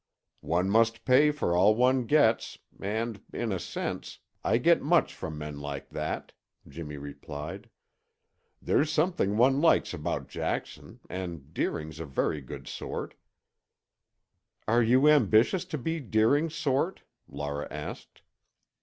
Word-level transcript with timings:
"One 0.49 0.67
must 0.67 1.05
pay 1.05 1.29
for 1.29 1.55
all 1.55 1.75
one 1.75 2.07
gets, 2.07 2.57
and, 2.81 3.21
in 3.31 3.51
a 3.51 3.59
sense, 3.59 4.17
I 4.43 4.57
get 4.57 4.81
much 4.81 5.13
from 5.13 5.37
men 5.37 5.59
like 5.59 5.91
that," 5.91 6.33
Jimmy 6.67 6.97
replied. 6.97 7.69
"There's 8.59 8.91
something 8.91 9.37
one 9.37 9.61
likes 9.61 9.93
about 9.93 10.27
Jackson, 10.27 11.01
and 11.07 11.53
Deering's 11.53 11.99
a 11.99 12.05
very 12.05 12.41
good 12.41 12.67
sort." 12.67 13.13
"Are 14.67 14.81
you 14.81 15.07
ambitious 15.07 15.65
to 15.65 15.77
be 15.77 15.99
Deering's 15.99 16.55
sort?" 16.55 17.03
Laura 17.27 17.67
asked. 17.69 18.23